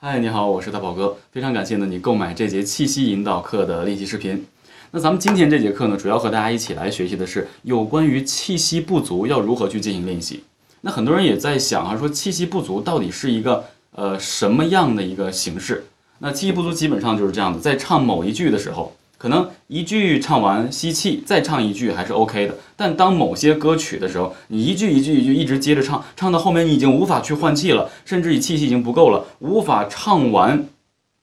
[0.00, 4.46] 嗨，你好，我是大宝哥，非常感谢呢你购买这节气息引导课的练习视频。
[4.92, 10.44] 那咱们今天这节课呢，主要和大家一起来学习的是有关于气息不足要如何去进行练习。
[10.82, 15.84] 那很多人也在想啊，说气息不足到底是一个呃什么样的一个形式？
[16.20, 18.94] 那气息不足基本上就是这样的，在唱某一句的时候。
[19.18, 22.54] 可能一句唱完吸气，再唱一句还是 OK 的。
[22.76, 30.68] 但当某些歌曲的时候，你一句一句一句一直接着唱，唱到后面你已经无法去换气了，甚至你气息已经不够了，无法唱完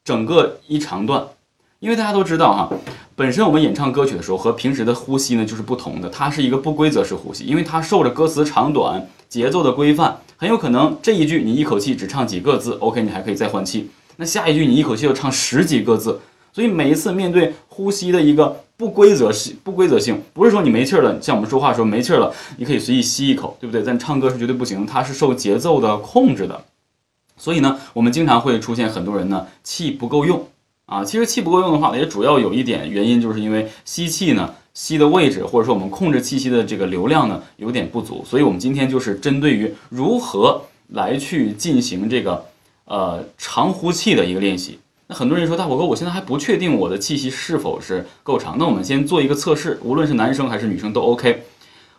[0.04, 1.26] 整个一长段。
[1.80, 2.70] 因为大家都知道哈，
[3.16, 13.90] 本身我们演唱歌曲的时候和平时的呼吸呢就是不同的，它是一个不规则式呼吸，因为它受着歌词长短、节奏的规范，很有可能这一句你一口气只唱几个字，OK，你还可以再换气。
[14.18, 16.20] 那下一句你一口气要唱十几个字。
[16.56, 23.84] 所以每一次面对呼吸的一个不规则性，不规则性，不是说你没气儿了，像我们说话时候没气儿了，你可以随意吸一口，对不对？
[23.84, 26.64] 但唱歌是绝对不行，它是受节奏的控制的。
[27.36, 30.48] 所以呢，我们经常会出现很多人呢气不够用
[30.86, 31.04] 啊。
[31.04, 38.24] 其实气不够用的话，也主要有一点原因，就是因为吸气呢吸的位置，或者说我们控制气息的这个流量呢有点不足。
[38.26, 42.46] 所以我们今天就是针对于如何来去进行这个
[42.86, 44.80] 呃长呼气的一个练习。
[45.08, 48.58] 那很多人说大火哥，我现在还不确定我的气息是否是够长。
[48.58, 51.44] 那我们先做一个测试，无论是男生还是女生都 OK。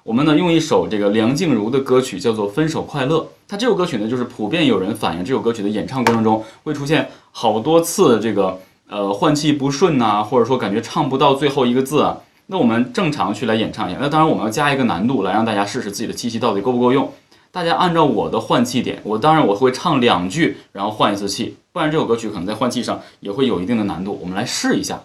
[0.03, 3.19] 我们呢用一首这个梁静茹的歌曲叫做《分手快乐》。
[3.47, 12.19] 它这首歌曲呢，就是普遍有人反映这首歌曲的演唱过程中会出现好多次这个呃换气不顺呐，或者说感觉唱不到最后一个字啊。
[12.49, 14.01] 那我们正常去来演唱一下。
[14.01, 17.13] 那当然我们要加一个难度来让大家试试自己的气息到底够不够用。
[17.53, 24.19] 大家按照我的换气点，我当然我会唱两句，然后换一次气，不然这首歌曲可能在换气上也会有一定的难度。
[24.19, 24.99] 我们来试一下。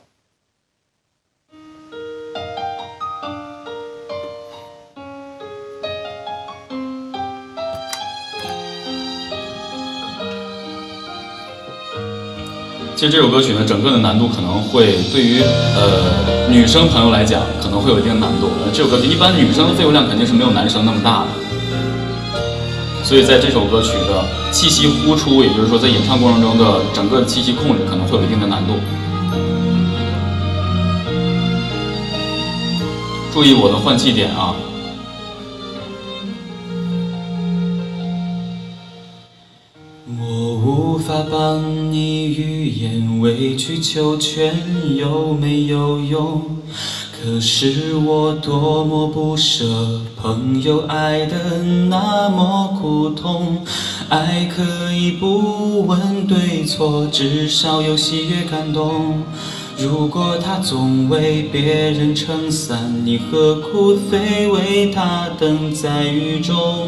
[12.96, 15.42] 其实这首歌曲呢，整个的难度可能会对于
[15.76, 18.50] 呃女生朋友来讲，可能会有一定难度。
[18.72, 21.32] 这首歌曲一般女生的肺活量肯定是没有男生那么大的。
[23.04, 28.74] 所以在这首歌曲的气息呼出，也就是说在演唱过程中的整个气息控制可能会有一定的难度。
[33.34, 34.54] 注意我的换气点啊！
[40.20, 44.54] 我无法帮你语言，委曲求全
[44.98, 46.42] 有没有用？
[47.24, 53.64] 可是我多么不舍，朋友爱的那么苦痛，
[54.10, 59.22] 爱可以不问对错，至少有喜悦感动。
[59.78, 66.88] 如果他总为别人撑伞，你何苦非为他等在雨中？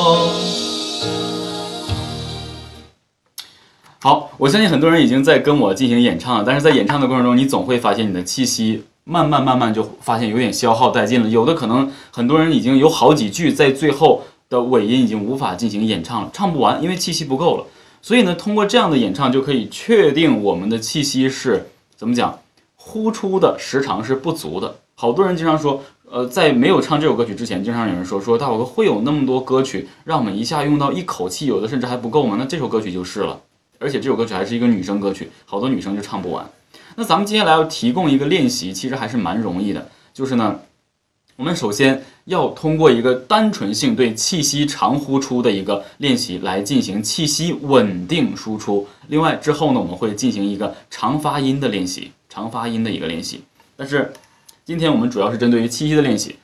[4.41, 11.29] 我相信很多人已经在跟我进行演唱了，但是在演唱的过程中，你总会发现你的气息慢慢慢慢就发现有点消耗殆尽了。
[11.29, 17.65] 有的可能很多人已经有好几句在最后的尾音已经无法进行演唱了，唱不完，因为气息不够了。
[18.01, 22.39] 所以呢，通过这样的演唱就可以确定我们的气息是怎么讲，
[22.75, 24.73] 呼出的时长是不足的。
[24.95, 32.37] 好多人经常说，呃，在没有唱这首歌曲之前，经常有人说说大宝哥会有那么多歌曲让我们一下用到一口气，有的甚至还不够吗？
[32.39, 33.39] 那这首歌曲就是了。
[33.81, 36.47] 而且这首歌曲还是一个女生歌曲，好多女生就唱不完。
[36.95, 39.89] 那咱们接下来要提供一个练习，其实还是蛮容易的。
[40.13, 40.59] 就是呢，
[41.35, 48.87] 我们首先要通过一个单纯性对气息长呼出的一个练习来进行气息稳定输出。
[49.07, 53.41] 另外之后呢，我们会进行一个长发音的练习，长发音的一个练习。
[53.75, 54.13] 但是
[54.63, 56.35] 今天我们主要是针对于气息的练习。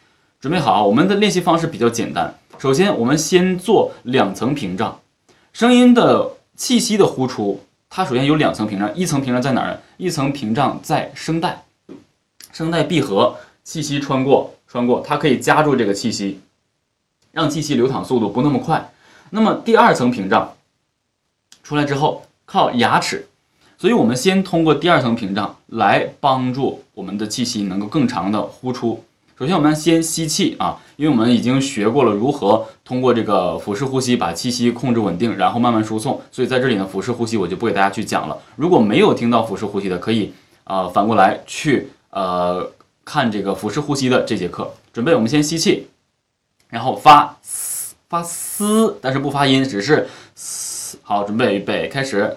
[0.42, 2.34] 准备好，我们的练习方式比较简单。
[2.58, 5.00] 首先，我们先做两层屏障，
[5.54, 6.37] 声音的。
[6.58, 9.80] 气息的呼出，它首先有两层屏障，一层屏障在哪儿？
[9.98, 11.64] 一层屏障在声带，
[12.52, 16.42] 声带闭合，气息穿过，穿过，它可以夹住这个气息，
[17.32, 18.92] 让气息流淌速度不那么快。
[19.30, 20.56] 那么第二层屏障
[21.62, 23.28] 出来之后，靠牙齿，
[23.78, 29.04] 所以我们先通过第二层屏障来帮助我们的气息能够更长的呼出。
[29.38, 38.36] 首先我们先吸气啊，因为我们已经学过了如何通过这个腹式呼吸把气息控制稳定，然后慢慢输送，所以在这里呢，腹式呼吸我就不给大家去讲了。
[38.56, 42.68] 如果没有听到腹式呼吸的，可以啊反过来去呃
[43.06, 44.74] 看这个腹式呼吸的这节课。
[44.92, 45.88] 准备，我们先吸气，
[46.70, 50.98] 然后发嘶发嘶，但是不发音，只是嘶。
[51.04, 52.36] 好，准备预备开始。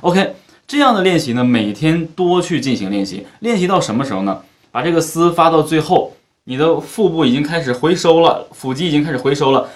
[0.00, 0.34] OK，
[0.66, 3.26] 这样的练习呢，每天多去进行练习。
[3.40, 4.40] 练习到什么时候呢？
[4.70, 6.12] 把这个丝发到最后，
[6.44, 9.68] 你的腹部已经开始回收了，腹肌已经开始回收了，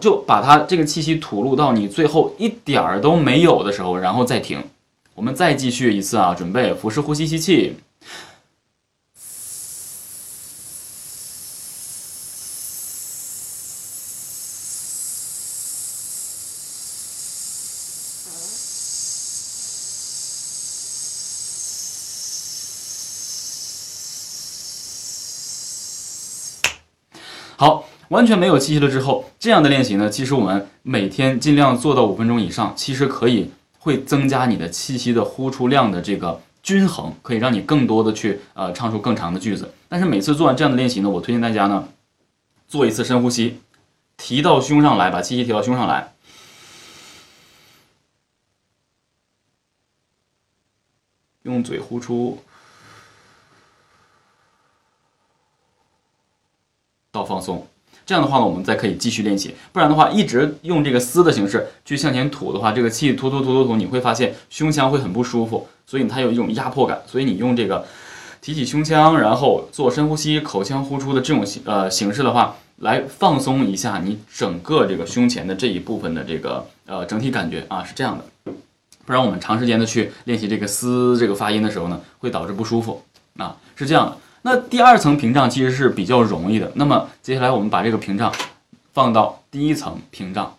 [0.00, 4.62] 就把它这个气息吐露到你最后一点儿都没有的时候，然后再停。
[5.14, 7.76] 我们再继续一次啊，准备腹式呼吸，吸气。
[27.60, 33.50] 好，完全没有气息了之后，这样的练习呢，其实我们每天尽量做到五分钟以上，其实可以
[33.80, 39.74] 会增加你的气息的呼出量的这个均衡，可以让你更多的去呃唱出更长的句子。
[39.88, 41.88] 但是每次做完这样的练习呢，我推荐大家呢
[42.68, 43.58] 做一次深呼吸，
[44.16, 46.12] 提到胸上来，把气息提到胸上来，
[51.42, 52.38] 用嘴呼出。
[57.18, 57.66] 到放松，
[58.06, 59.52] 这样的话呢，我们再可以继续练习。
[59.72, 67.02] 不然的话，一直用这个嘶的形式去向前吐的话，这个气吐吐吐吐吐，你会发现胸腔会很不舒服，所以它有一种压迫感。
[67.06, 67.84] 所以你用这个
[68.40, 78.52] 提起胸腔，然后做深呼吸，口腔呼出的这种形呃形式的话，来放松一下你整个这个胸前的这一部分的这个呃整体感觉啊，是这样的。
[79.04, 83.02] 不然我们长时间的去练习这个嘶这个发音的时候呢，会导致不舒服
[83.36, 84.16] 啊，是这样的。
[84.42, 86.70] 那第二层屏障其实是比较容易的。
[86.74, 88.32] 那么接下来我们把这个屏障
[88.92, 90.56] 放到第一层屏障，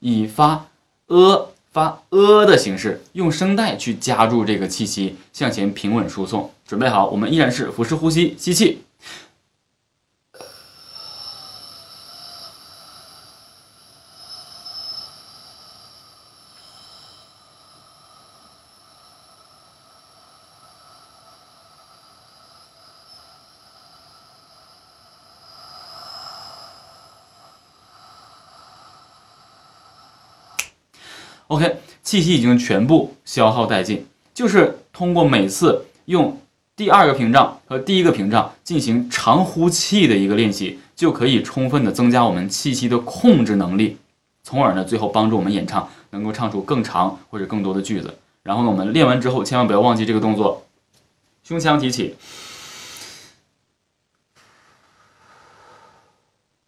[0.00, 0.66] 以发
[1.06, 6.50] 呃发呃的形式，用声带去夹住这个气息，向前平稳输送。
[6.66, 8.82] 准备好，我们依然是腹式呼吸，吸气。
[31.48, 34.04] OK，气息已经全部消耗殆尽，
[34.34, 36.36] 就是通过每次用
[36.74, 43.96] 第二个屏障和第一个屏障进行长呼气的一个练习，就可以充分的增加我们气息的控制能力，
[44.42, 48.12] 从而呢，最后帮助我们演唱能够唱出更长或者更多的句子。
[48.42, 50.66] 然后呢，我们练完之后千万不要忘记这个动作，
[51.44, 52.16] 胸腔提起，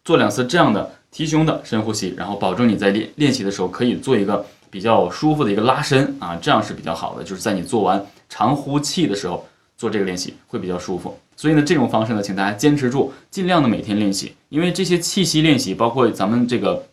[0.05, 4.45] 做两次这样的提胸的深呼吸，然后保证你在练练习的时候可以做一个。
[4.69, 7.23] 比较舒服的一个拉伸啊，这样是比较好的。
[7.23, 9.45] 就是在你做完长呼气的时候
[9.77, 11.17] 做这个练习会比较舒服。
[11.35, 14.33] 所以呢，这种方式呢，请大家坚持住，尽量的每天练习。
[14.49, 16.85] 因为这些气息练习，包括咱们这个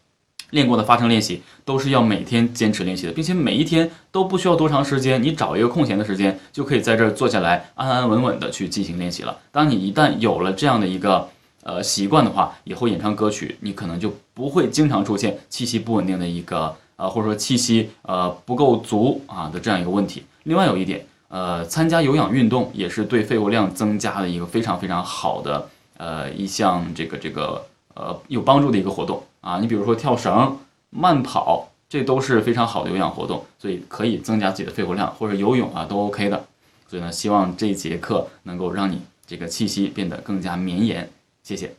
[0.50, 9.36] 练过的发声练习，都是要每天坚持练习的，并且每一天都不需要多长时间，你找一个空闲的时间就可以在这儿坐下来，安安稳稳的去进行练习了。
[9.50, 11.28] 当你一旦有了这样的一个
[11.64, 16.76] 呃习惯的话，以后演唱歌曲你可能就不会经常出现气息不稳定的一个。
[16.96, 20.24] 啊，或者说气息呃不够足啊的这样一个问题。
[20.44, 29.58] 另外有一点，呃，参加有氧运动也是对肺活量增加的一个非常非常好的呃一项这个这个呃有帮助的一个活动啊。
[29.60, 30.56] 你比如说跳绳、
[30.90, 36.44] 慢跑，这都是非常好的有氧活动，所以可以增加自己的肺活量，或者游泳啊都 OK 的。
[36.88, 41.10] 所以呢，希望这节课能够让你这个气息变得更加绵延。
[41.42, 41.74] 谢谢。